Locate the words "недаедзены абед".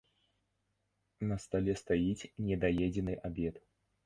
2.49-3.63